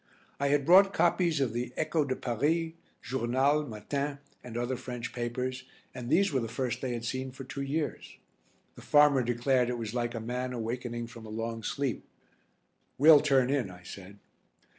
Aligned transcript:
I 0.39 0.47
had 0.47 0.65
brought 0.65 0.95
copies 0.95 1.39
of 1.39 1.53
the 1.53 1.71
Echo 1.77 2.03
de 2.05 2.15
Paris, 2.15 2.71
Journal, 3.03 3.67
Matin 3.67 4.17
and 4.43 4.57
other 4.57 4.75
French 4.75 5.13
papers, 5.13 5.63
and 5.93 6.09
these 6.09 6.33
were 6.33 6.39
the 6.39 6.47
first 6.47 6.81
they 6.81 6.93
had 6.93 7.05
seen 7.05 7.29
for 7.29 7.43
two 7.43 7.61
years. 7.61 8.17
The 8.73 8.81
farmer 8.81 9.21
declared 9.21 9.69
it 9.69 9.77
was 9.77 9.93
like 9.93 10.15
a 10.15 10.19
man 10.19 10.53
awakening 10.53 11.05
from 11.05 11.27
a 11.27 11.29
long 11.29 11.61
sleep. 11.61 12.03
"We'll 12.97 13.19
turn 13.21 13.51
in," 13.51 13.69
I 13.69 13.83
said. 13.83 14.17